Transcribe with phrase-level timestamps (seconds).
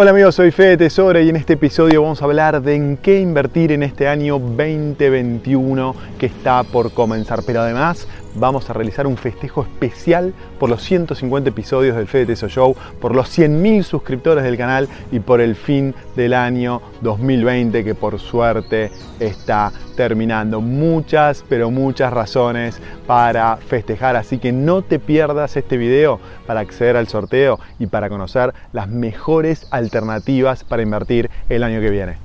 [0.00, 3.18] Hola amigos, soy Fede Tesoro y en este episodio vamos a hablar de en qué
[3.18, 7.40] invertir en este año 2021 que está por comenzar.
[7.44, 12.48] Pero además vamos a realizar un festejo especial por los 150 episodios del Fede Teso
[12.48, 17.94] Show, por los 100.000 suscriptores del canal y por el fin del año 2020 que
[17.94, 20.60] por suerte está terminando.
[20.60, 26.96] Muchas, pero muchas razones para festejar, así que no te pierdas este video para acceder
[26.96, 32.16] al sorteo y para conocer las mejores alternativas para invertir el año que viene.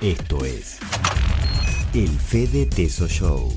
[0.00, 0.78] Esto es
[1.94, 3.48] el Fede Teso Show.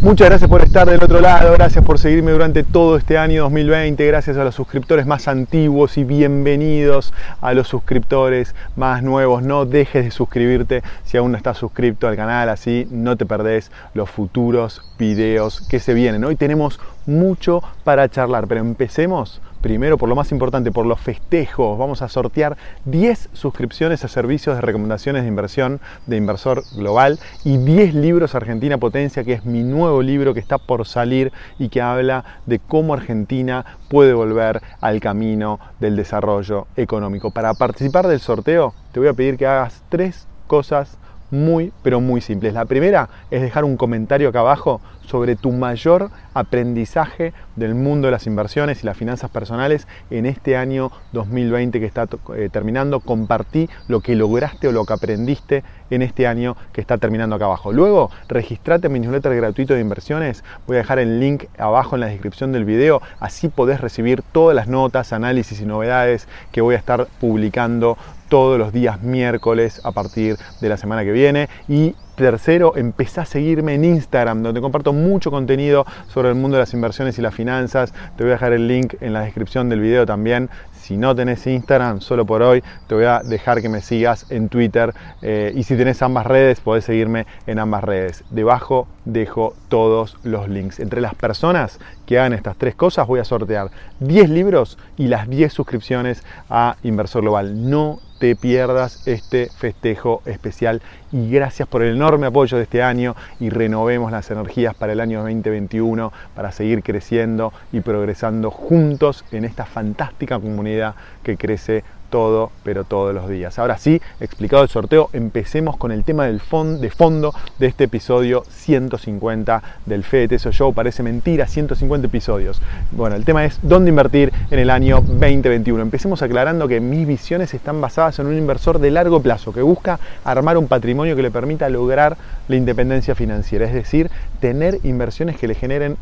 [0.00, 4.04] Muchas gracias por estar del otro lado, gracias por seguirme durante todo este año 2020,
[4.06, 9.42] gracias a los suscriptores más antiguos y bienvenidos a los suscriptores más nuevos.
[9.42, 13.70] No dejes de suscribirte si aún no estás suscrito al canal, así no te perdés
[13.94, 16.24] los futuros videos que se vienen.
[16.24, 21.78] Hoy tenemos mucho para charlar, pero empecemos Primero, por lo más importante, por los festejos.
[21.78, 27.58] Vamos a sortear 10 suscripciones a servicios de recomendaciones de inversión de Inversor Global y
[27.58, 31.80] 10 libros Argentina Potencia, que es mi nuevo libro que está por salir y que
[31.80, 37.30] habla de cómo Argentina puede volver al camino del desarrollo económico.
[37.30, 40.98] Para participar del sorteo, te voy a pedir que hagas tres cosas
[41.32, 42.54] muy, pero muy simples.
[42.54, 48.12] La primera es dejar un comentario acá abajo sobre tu mayor aprendizaje del mundo de
[48.12, 53.00] las inversiones y las finanzas personales en este año 2020 que está eh, terminando.
[53.00, 57.46] Compartí lo que lograste o lo que aprendiste en este año que está terminando acá
[57.46, 57.72] abajo.
[57.72, 60.44] Luego, registrate en mi newsletter gratuito de inversiones.
[60.66, 63.02] Voy a dejar el link abajo en la descripción del video.
[63.20, 67.96] Así podés recibir todas las notas, análisis y novedades que voy a estar publicando
[68.32, 71.50] todos los días miércoles a partir de la semana que viene.
[71.68, 76.62] Y tercero, empezá a seguirme en Instagram, donde comparto mucho contenido sobre el mundo de
[76.62, 77.92] las inversiones y las finanzas.
[78.16, 80.48] Te voy a dejar el link en la descripción del video también.
[80.92, 84.50] Si no tenés Instagram, solo por hoy, te voy a dejar que me sigas en
[84.50, 84.92] Twitter.
[85.22, 88.24] Eh, y si tenés ambas redes, podés seguirme en ambas redes.
[88.28, 90.80] Debajo dejo todos los links.
[90.80, 93.70] Entre las personas que hagan estas tres cosas, voy a sortear
[94.00, 97.70] 10 libros y las 10 suscripciones a Inversor Global.
[97.70, 103.16] No te pierdas este festejo especial y gracias por el enorme apoyo de este año
[103.40, 109.44] y renovemos las energías para el año 2021 para seguir creciendo y progresando juntos en
[109.44, 110.81] esta fantástica comunidad
[111.22, 113.58] que crece todo, pero todos los días.
[113.58, 116.42] Ahora sí, explicado el sorteo, empecemos con el tema del
[116.78, 120.74] de fondo de este episodio 150 del Fede Teso Show.
[120.74, 122.60] Parece mentira, 150 episodios.
[122.90, 125.80] Bueno, el tema es dónde invertir en el año 2021.
[125.80, 129.98] Empecemos aclarando que mis visiones están basadas en un inversor de largo plazo que busca
[130.22, 135.48] armar un patrimonio que le permita lograr la independencia financiera, es decir, tener inversiones que
[135.48, 135.96] le generen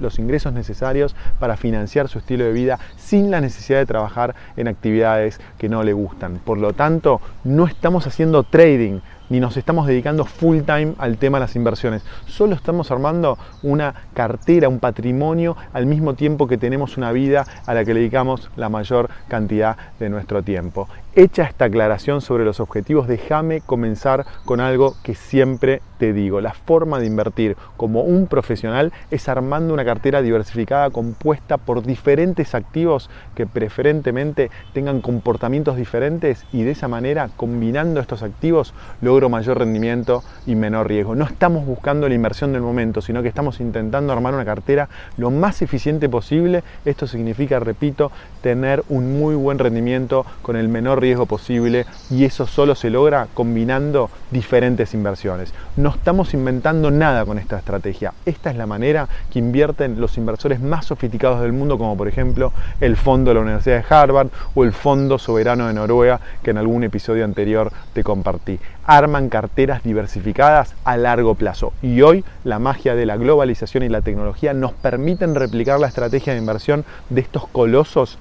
[0.00, 4.68] los ingresos necesarios para financiar su estilo de vida sin la necesidad de trabajar en
[4.68, 6.40] actividades que no le gustan.
[6.44, 9.00] Por lo tanto, no estamos haciendo trading,
[9.30, 12.02] ni nos estamos dedicando full time al tema de las inversiones.
[12.26, 17.72] Solo estamos armando una cartera, un patrimonio, al mismo tiempo que tenemos una vida a
[17.72, 20.88] la que le dedicamos la mayor cantidad de nuestro tiempo.
[21.14, 26.40] Hecha esta aclaración sobre los objetivos, déjame comenzar con algo que siempre te digo.
[26.40, 32.54] La forma de invertir como un profesional es armando una cartera diversificada compuesta por diferentes
[32.54, 39.58] activos que preferentemente tengan comportamientos diferentes y de esa manera, combinando estos activos, logro mayor
[39.58, 41.14] rendimiento y menor riesgo.
[41.14, 45.30] No estamos buscando la inversión del momento, sino que estamos intentando armar una cartera lo
[45.30, 46.62] más eficiente posible.
[46.84, 48.10] Esto significa, repito,
[48.42, 53.28] tener un muy buen rendimiento con el menor riesgo posible y eso solo se logra
[53.34, 55.52] combinando diferentes inversiones.
[55.76, 58.12] No estamos inventando nada con esta estrategia.
[58.24, 62.52] Esta es la manera que invierten los inversores más sofisticados del mundo, como por ejemplo
[62.80, 66.58] el fondo de la Universidad de Harvard o el Fondo Soberano de Noruega, que en
[66.58, 68.58] algún episodio anterior te compartí.
[68.92, 74.00] Arman carteras diversificadas a largo plazo y hoy la magia de la globalización y la
[74.00, 78.18] tecnología nos permiten replicar la estrategia de inversión de estos colosos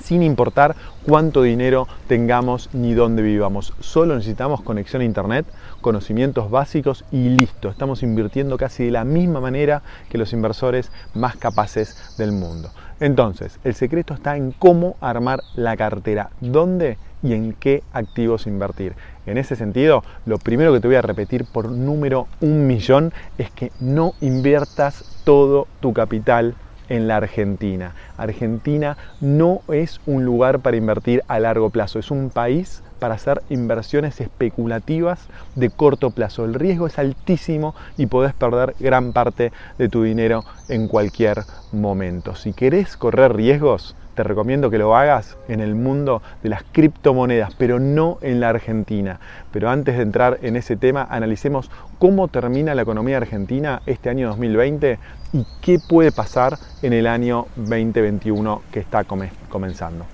[0.00, 3.74] sin importar cuánto dinero tengamos ni dónde vivamos.
[3.80, 5.46] Solo necesitamos conexión a Internet,
[5.80, 7.68] conocimientos básicos y listo.
[7.68, 12.70] Estamos invirtiendo casi de la misma manera que los inversores más capaces del mundo.
[13.00, 18.94] Entonces, el secreto está en cómo armar la cartera, dónde y en qué activos invertir.
[19.28, 23.50] En ese sentido, lo primero que te voy a repetir por número un millón es
[23.50, 26.54] que no inviertas todo tu capital
[26.88, 27.94] en la Argentina.
[28.16, 33.42] Argentina no es un lugar para invertir a largo plazo, es un país para hacer
[33.48, 35.20] inversiones especulativas
[35.54, 36.44] de corto plazo.
[36.44, 42.34] El riesgo es altísimo y podés perder gran parte de tu dinero en cualquier momento.
[42.34, 47.54] Si querés correr riesgos, te recomiendo que lo hagas en el mundo de las criptomonedas,
[47.54, 49.20] pero no en la Argentina.
[49.52, 54.26] Pero antes de entrar en ese tema, analicemos cómo termina la economía argentina este año
[54.30, 54.98] 2020
[55.34, 60.04] y qué puede pasar en el año 2021 que está comenzando.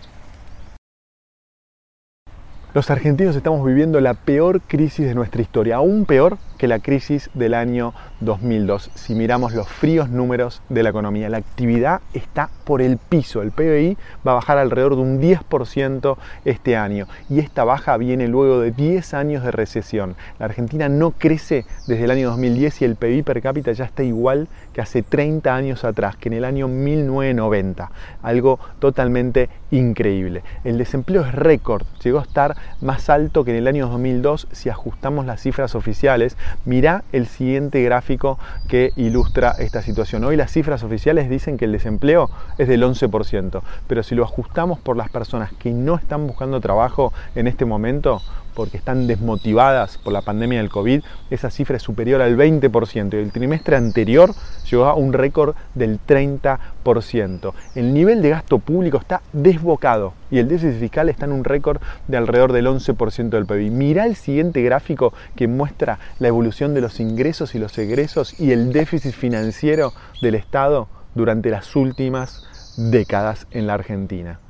[2.75, 6.39] Los argentinos estamos viviendo la peor crisis de nuestra historia, aún peor
[6.69, 8.91] la crisis del año 2002.
[8.95, 13.43] Si miramos los fríos números de la economía, la actividad está por el piso.
[13.43, 13.97] El PBI
[14.27, 18.71] va a bajar alrededor de un 10% este año y esta baja viene luego de
[18.71, 20.17] 10 años de recesión.
[20.39, 24.03] La Argentina no crece desde el año 2010 y el PBI per cápita ya está
[24.03, 27.91] igual que hace 30 años atrás, que en el año 1990.
[28.23, 30.43] Algo totalmente increíble.
[30.65, 34.69] El desempleo es récord, llegó a estar más alto que en el año 2002 si
[34.69, 36.37] ajustamos las cifras oficiales.
[36.65, 40.25] Mirá el siguiente gráfico que ilustra esta situación.
[40.25, 44.79] Hoy las cifras oficiales dicen que el desempleo es del 11%, pero si lo ajustamos
[44.79, 48.23] por las personas que no están buscando trabajo en este momento,
[48.55, 53.17] porque están desmotivadas por la pandemia del COVID, esa cifra es superior al 20% y
[53.17, 54.35] el trimestre anterior
[54.71, 57.53] llegó a un récord del 30%.
[57.75, 61.81] El nivel de gasto público está desbocado y el déficit fiscal está en un récord
[62.09, 63.71] de alrededor del 11% del PIB.
[63.71, 68.53] Mira el siguiente gráfico que muestra la evolución de los ingresos y los egresos y
[68.53, 72.47] el déficit financiero del Estado durante las últimas
[72.77, 74.41] décadas en la Argentina.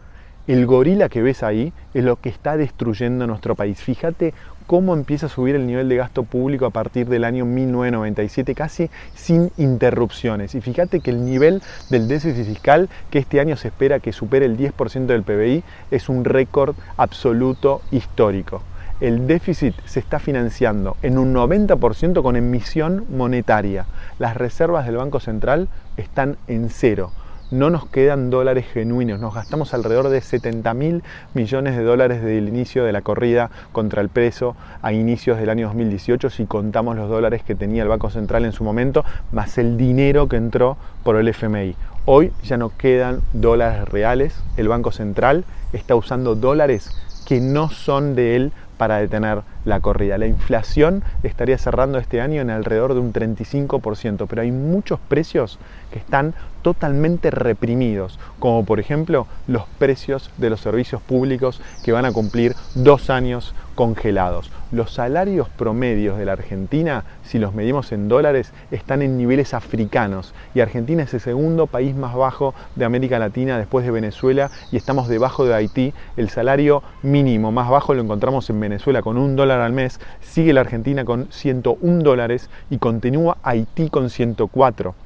[0.46, 3.80] El gorila que ves ahí es lo que está destruyendo nuestro país.
[3.80, 4.34] Fíjate
[4.66, 8.90] cómo empieza a subir el nivel de gasto público a partir del año 1997, casi
[9.14, 10.54] sin interrupciones.
[10.54, 14.44] Y fíjate que el nivel del déficit fiscal, que este año se espera que supere
[14.44, 18.62] el 10% del PBI, es un récord absoluto histórico.
[19.00, 23.86] El déficit se está financiando en un 90% con emisión monetaria.
[24.18, 27.12] Las reservas del Banco Central están en cero
[27.54, 31.04] no nos quedan dólares genuinos, nos gastamos alrededor de 70 mil
[31.34, 35.50] millones de dólares desde el inicio de la corrida contra el preso a inicios del
[35.50, 39.56] año 2018 si contamos los dólares que tenía el Banco Central en su momento, más
[39.56, 41.76] el dinero que entró por el FMI.
[42.06, 46.90] Hoy ya no quedan dólares reales, el Banco Central está usando dólares
[47.24, 50.18] que no son de él para detener la corrida.
[50.18, 55.58] La inflación estaría cerrando este año en alrededor de un 35%, pero hay muchos precios
[55.92, 62.06] que están totalmente reprimidos, como por ejemplo los precios de los servicios públicos que van
[62.06, 64.50] a cumplir dos años congelados.
[64.72, 70.32] Los salarios promedios de la Argentina, si los medimos en dólares, están en niveles africanos
[70.54, 74.76] y Argentina es el segundo país más bajo de América Latina después de Venezuela y
[74.76, 75.92] estamos debajo de Haití.
[76.16, 80.52] El salario mínimo más bajo lo encontramos en Venezuela con un dólar al mes, sigue
[80.52, 85.03] la Argentina con 101 dólares y continúa Haití con 104.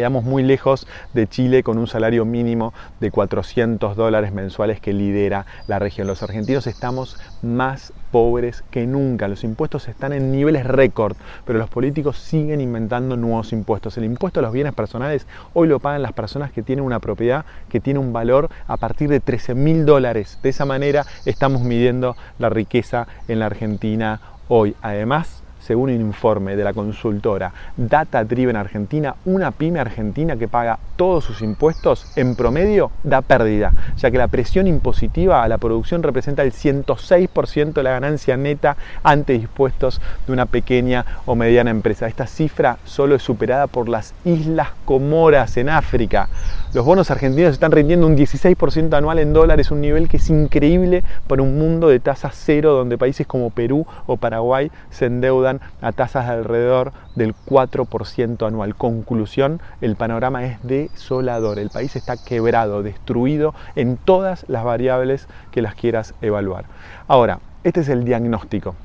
[0.00, 5.44] Quedamos muy lejos de Chile con un salario mínimo de 400 dólares mensuales que lidera
[5.66, 6.06] la región.
[6.06, 9.28] Los argentinos estamos más pobres que nunca.
[9.28, 13.98] Los impuestos están en niveles récord, pero los políticos siguen inventando nuevos impuestos.
[13.98, 17.44] El impuesto a los bienes personales hoy lo pagan las personas que tienen una propiedad
[17.68, 20.38] que tiene un valor a partir de 13 mil dólares.
[20.42, 24.18] De esa manera estamos midiendo la riqueza en la Argentina
[24.48, 24.74] hoy.
[24.80, 30.78] Además, según un informe de la consultora Data Driven Argentina, una pyme argentina que paga
[30.96, 36.02] todos sus impuestos en promedio da pérdida, ya que la presión impositiva a la producción
[36.02, 42.06] representa el 106% de la ganancia neta ante dispuestos de una pequeña o mediana empresa.
[42.06, 46.28] Esta cifra solo es superada por las Islas Comoras en África.
[46.72, 51.02] Los bonos argentinos están rindiendo un 16% anual en dólares, un nivel que es increíble
[51.26, 55.49] para un mundo de tasa cero donde países como Perú o Paraguay se endeudan
[55.80, 58.76] a tasas de alrededor del 4% anual.
[58.76, 61.58] Conclusión, el panorama es desolador.
[61.58, 66.66] El país está quebrado, destruido en todas las variables que las quieras evaluar.
[67.08, 68.76] Ahora, este es el diagnóstico.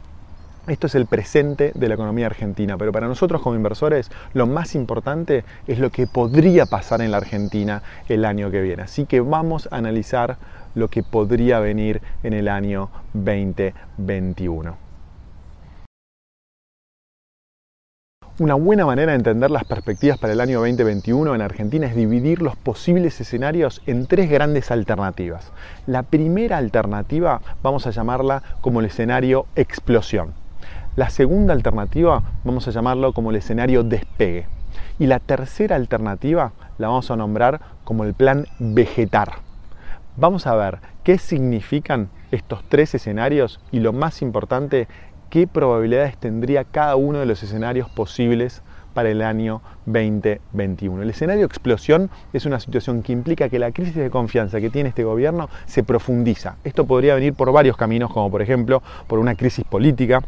[0.68, 4.74] Esto es el presente de la economía argentina, pero para nosotros como inversores lo más
[4.74, 8.82] importante es lo que podría pasar en la Argentina el año que viene.
[8.82, 10.38] Así que vamos a analizar
[10.74, 14.85] lo que podría venir en el año 2021.
[18.38, 22.42] Una buena manera de entender las perspectivas para el año 2021 en Argentina es dividir
[22.42, 25.54] los posibles escenarios en tres grandes alternativas.
[25.88, 30.34] La primera alternativa vamos a llamarla como el escenario explosión.
[30.98, 34.48] La segunda alternativa vamos a llamarlo como el escenario despegue.
[35.00, 39.36] Y la tercera alternativa la vamos a nombrar como el plan vegetar.
[40.18, 44.90] Vamos a ver qué significan estos tres escenarios y lo más importante,
[45.30, 48.62] qué probabilidades tendría cada uno de los escenarios posibles
[48.94, 51.04] para el año 2021.
[51.04, 54.90] El escenario explosión es una situación que implica que la crisis de confianza que tiene
[54.90, 56.56] este gobierno se profundiza.
[56.64, 60.22] Esto podría venir por varios caminos, como por ejemplo por una crisis política,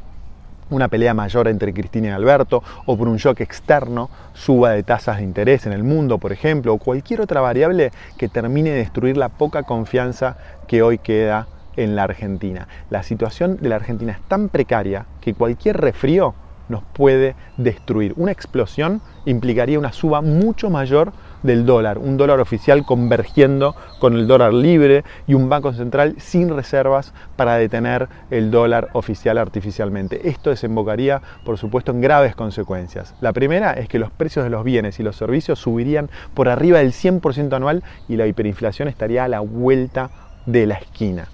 [0.69, 5.17] una pelea mayor entre Cristina y Alberto, o por un shock externo, suba de tasas
[5.17, 9.15] de interés en el mundo, por ejemplo, o cualquier otra variable que termine de destruir
[9.15, 10.35] la poca confianza
[10.67, 11.47] que hoy queda
[11.77, 12.67] en la Argentina.
[12.89, 16.35] La situación de la Argentina es tan precaria que cualquier refrío
[16.69, 18.13] nos puede destruir.
[18.17, 24.27] Una explosión implicaría una suba mucho mayor del dólar, un dólar oficial convergiendo con el
[24.27, 30.29] dólar libre y un banco central sin reservas para detener el dólar oficial artificialmente.
[30.29, 33.13] Esto desembocaría, por supuesto, en graves consecuencias.
[33.21, 36.79] La primera es que los precios de los bienes y los servicios subirían por arriba
[36.79, 40.09] del 100% anual y la hiperinflación estaría a la vuelta
[40.45, 41.27] de la esquina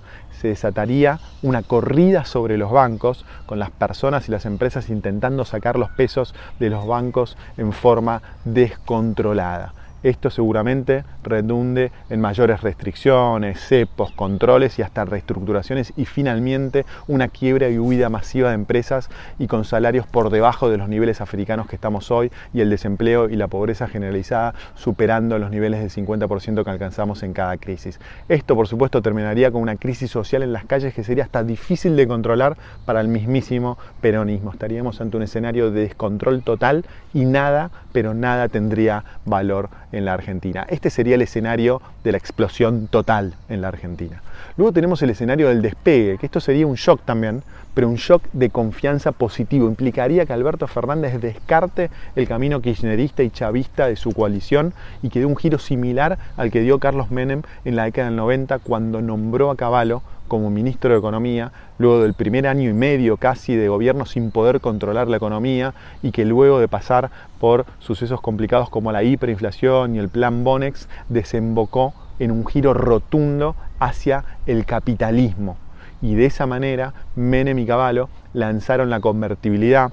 [0.43, 5.79] se desataría una corrida sobre los bancos, con las personas y las empresas intentando sacar
[5.79, 9.73] los pesos de los bancos en forma descontrolada.
[10.03, 17.69] Esto seguramente redunde en mayores restricciones, cepos, controles y hasta reestructuraciones y finalmente una quiebra
[17.69, 21.75] y huida masiva de empresas y con salarios por debajo de los niveles africanos que
[21.75, 26.69] estamos hoy y el desempleo y la pobreza generalizada superando los niveles del 50% que
[26.69, 27.99] alcanzamos en cada crisis.
[28.27, 31.95] Esto por supuesto terminaría con una crisis social en las calles que sería hasta difícil
[31.95, 34.51] de controlar para el mismísimo peronismo.
[34.51, 40.13] Estaríamos ante un escenario de descontrol total y nada, pero nada tendría valor en la
[40.13, 40.65] Argentina.
[40.69, 44.21] Este sería el escenario de la explosión total en la Argentina.
[44.57, 48.23] Luego tenemos el escenario del despegue, que esto sería un shock también, pero un shock
[48.33, 49.67] de confianza positivo.
[49.67, 55.19] Implicaría que Alberto Fernández descarte el camino kirchnerista y chavista de su coalición y que
[55.19, 59.01] dé un giro similar al que dio Carlos Menem en la década del 90 cuando
[59.01, 63.67] nombró a Caballo como ministro de Economía, luego del primer año y medio casi de
[63.67, 68.91] gobierno sin poder controlar la economía y que luego de pasar por sucesos complicados como
[68.91, 75.57] la hiperinflación y el plan Bonex, desembocó en un giro rotundo hacia el capitalismo.
[76.01, 79.91] Y de esa manera Menem y Cavallo lanzaron la convertibilidad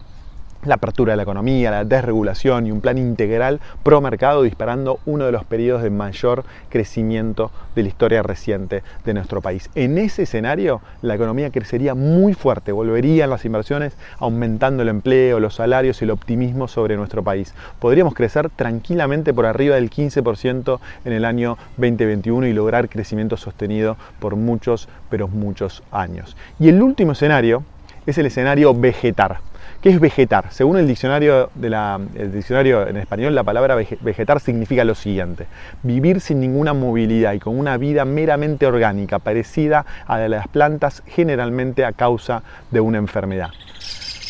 [0.65, 5.25] la apertura de la economía, la desregulación y un plan integral pro mercado disparando uno
[5.25, 9.71] de los periodos de mayor crecimiento de la historia reciente de nuestro país.
[9.75, 15.55] En ese escenario la economía crecería muy fuerte, volverían las inversiones aumentando el empleo, los
[15.55, 17.55] salarios y el optimismo sobre nuestro país.
[17.79, 23.97] Podríamos crecer tranquilamente por arriba del 15% en el año 2021 y lograr crecimiento sostenido
[24.19, 26.37] por muchos, pero muchos años.
[26.59, 27.65] Y el último escenario
[28.07, 29.50] es el escenario vegetar.
[29.83, 30.53] ¿Qué es vegetar?
[30.53, 35.47] Según el diccionario, diccionario en español, la palabra vegetar significa lo siguiente:
[35.83, 40.49] vivir sin ninguna movilidad y con una vida meramente orgánica, parecida a la de las
[40.49, 43.51] plantas, generalmente a causa de una enfermedad.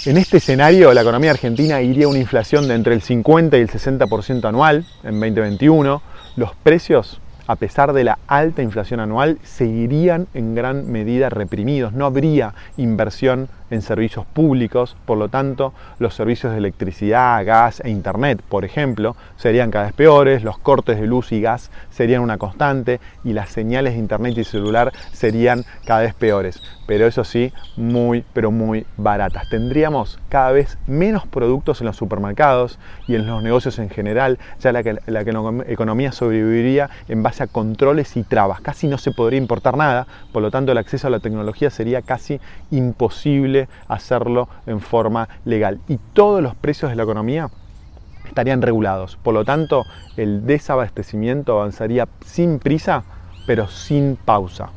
[0.06, 3.61] En este escenario, la economía argentina iría a una inflación de entre el 50 y
[3.61, 6.00] el 60% anual en 2021.
[6.37, 7.20] Los precios
[7.50, 11.92] a pesar de la alta inflación anual, seguirían en gran medida reprimidos.
[11.92, 17.91] No habría inversión en servicios públicos, por lo tanto, los servicios de electricidad, gas e
[17.91, 22.39] internet, por ejemplo, serían cada vez peores, los cortes de luz y gas serían una
[22.39, 26.62] constante y las señales de internet y celular serían cada vez peores.
[26.87, 29.49] Pero eso sí, muy, pero muy baratas.
[29.49, 34.73] Tendríamos cada vez menos productos en los supermercados y en los negocios en general, ya
[34.73, 38.61] la, que, la economía sobreviviría en base a controles y trabas.
[38.61, 42.03] Casi no se podría importar nada, por lo tanto el acceso a la tecnología sería
[42.03, 45.81] casi imposible hacerlo en forma legal.
[45.88, 47.50] Y todos los precios de la economía
[48.26, 49.17] estarían regulados.
[49.23, 49.85] Por lo tanto,
[50.17, 53.05] el desabastecimiento avanzaría sin prisa,
[53.47, 54.71] pero sin pausa.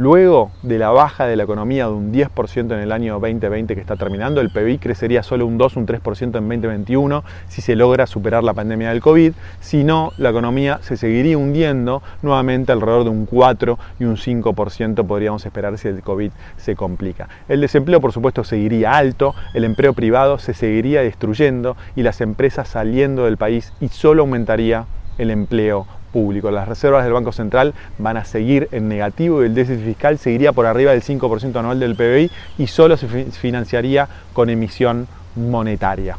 [0.00, 3.82] Luego de la baja de la economía de un 10% en el año 2020 que
[3.82, 8.06] está terminando, el PBI crecería solo un 2, un 3% en 2021 si se logra
[8.06, 9.34] superar la pandemia del COVID.
[9.60, 15.06] Si no, la economía se seguiría hundiendo nuevamente alrededor de un 4 y un 5%
[15.06, 17.28] podríamos esperar si el COVID se complica.
[17.46, 22.68] El desempleo, por supuesto, seguiría alto, el empleo privado se seguiría destruyendo y las empresas
[22.68, 24.86] saliendo del país y solo aumentaría
[25.18, 26.50] el empleo público.
[26.50, 30.52] Las reservas del Banco Central van a seguir en negativo y el déficit fiscal seguiría
[30.52, 36.16] por arriba del 5% anual del PBI y solo se financiaría con emisión monetaria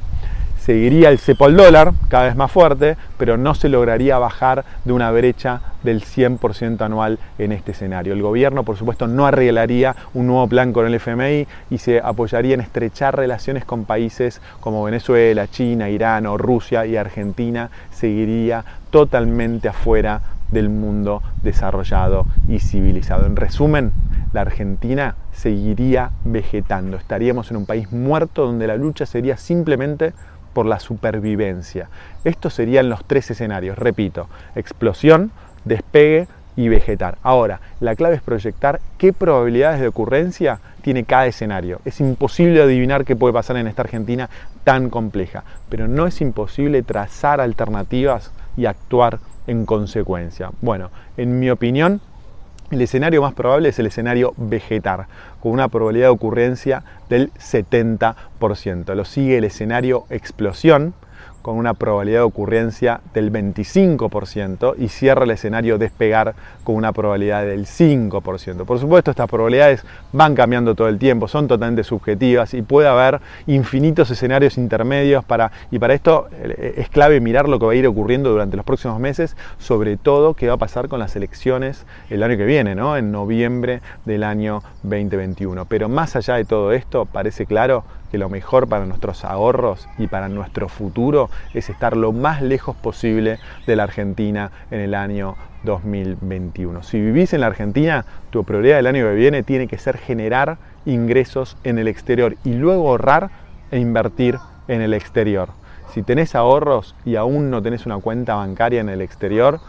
[0.62, 4.94] seguiría el cepo al dólar, cada vez más fuerte, pero no se lograría bajar de
[4.94, 8.14] una brecha del 100% anual en este escenario.
[8.14, 12.54] El gobierno, por supuesto, no arreglaría un nuevo plan con el FMI y se apoyaría
[12.54, 19.68] en estrechar relaciones con países como Venezuela, China, Irán o Rusia y Argentina seguiría totalmente
[19.68, 23.26] afuera del mundo desarrollado y civilizado.
[23.26, 23.94] En resumen,
[24.34, 26.98] la Argentina seguiría vegetando.
[26.98, 30.14] Estaríamos en un país muerto donde la lucha sería simplemente
[30.54, 31.90] por la supervivencia.
[32.24, 35.32] Estos serían los tres escenarios, repito, explosión,
[35.66, 37.18] despegue y vegetar.
[37.24, 41.80] Ahora, la clave es proyectar qué probabilidades de ocurrencia tiene cada escenario.
[41.86, 44.30] Es imposible adivinar qué puede pasar en esta Argentina
[44.64, 50.52] tan compleja, pero no es imposible trazar alternativas y actuar en consecuencia.
[50.62, 52.02] Bueno, en mi opinión,
[52.72, 55.08] el escenario más probable es el escenario vegetar,
[55.42, 58.96] con una probabilidad de ocurrencia del 70%.
[58.96, 60.94] Lo sigue el escenario explosión,
[61.42, 67.46] con una probabilidad de ocurrencia del 25% y cierra el escenario despegar con una probabilidad
[67.46, 68.66] del 5%.
[68.66, 73.20] Por supuesto, estas probabilidades van cambiando todo el tiempo, son totalmente subjetivas y puede haber
[73.48, 77.76] infinitos escenarios intermedios para, y para esto eh, es clave mirar lo que va a
[77.76, 81.86] ir ocurriendo durante los próximos meses, sobre todo qué va a pasar con las elecciones
[82.10, 82.98] el año que viene, ¿no?
[82.98, 85.66] en noviembre del año 2021.
[85.66, 90.08] Pero más allá de todo esto, parece claro que lo mejor para nuestros ahorros y
[90.08, 95.38] para nuestro futuro es estar lo más lejos posible de la Argentina en el año
[95.64, 96.84] 2021.
[96.84, 100.58] Si vivís en la Argentina, tu prioridad del año que viene tiene que ser generar
[100.86, 103.30] ingresos en el exterior y luego ahorrar
[103.72, 104.38] e invertir
[104.68, 105.50] en el exterior.
[105.94, 109.60] Si tenés ahorros y aún no tenés una cuenta bancaria en el exterior,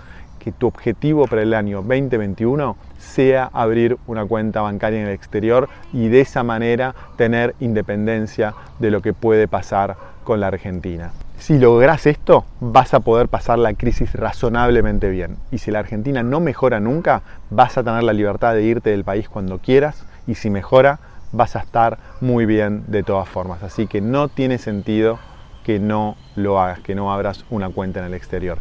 [0.43, 5.69] que tu objetivo para el año 2021 sea abrir una cuenta bancaria en el exterior
[5.93, 11.13] y de esa manera tener independencia de lo que puede pasar con la Argentina.
[11.39, 15.37] Si logras esto, vas a poder pasar la crisis razonablemente bien.
[15.53, 19.05] Y si la Argentina no mejora nunca, vas a tener la libertad de irte del
[19.05, 20.05] país cuando quieras.
[20.27, 20.99] Y si mejora,
[21.31, 23.63] vas a estar muy bien de todas formas.
[23.63, 25.19] Así que no tiene sentido
[25.65, 28.59] que no lo hagas, que no abras una cuenta en el exterior.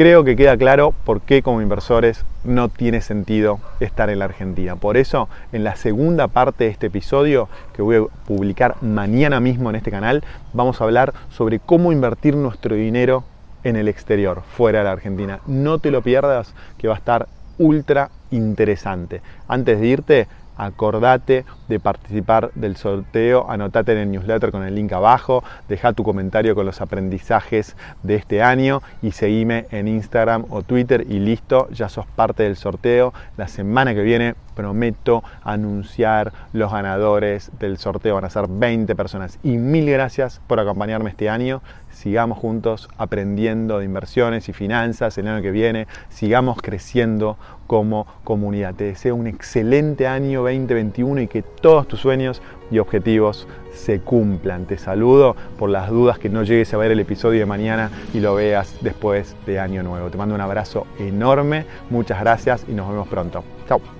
[0.00, 4.74] Creo que queda claro por qué como inversores no tiene sentido estar en la Argentina.
[4.74, 9.68] Por eso, en la segunda parte de este episodio, que voy a publicar mañana mismo
[9.68, 13.24] en este canal, vamos a hablar sobre cómo invertir nuestro dinero
[13.62, 15.40] en el exterior, fuera de la Argentina.
[15.46, 17.28] No te lo pierdas, que va a estar
[17.58, 19.20] ultra interesante.
[19.48, 24.92] Antes de irte, acordate de participar del sorteo, anotate en el newsletter con el link
[24.92, 30.62] abajo, deja tu comentario con los aprendizajes de este año y seguime en Instagram o
[30.62, 33.14] Twitter y listo, ya sos parte del sorteo.
[33.36, 39.38] La semana que viene prometo anunciar los ganadores del sorteo, van a ser 20 personas
[39.42, 41.62] y mil gracias por acompañarme este año.
[41.90, 48.74] Sigamos juntos aprendiendo de inversiones y finanzas el año que viene, sigamos creciendo como comunidad.
[48.74, 54.66] Te deseo un excelente año 2021 y que todos tus sueños y objetivos se cumplan.
[54.66, 58.20] Te saludo por las dudas que no llegues a ver el episodio de mañana y
[58.20, 60.10] lo veas después de Año Nuevo.
[60.10, 63.44] Te mando un abrazo enorme, muchas gracias y nos vemos pronto.
[63.68, 63.99] Chao.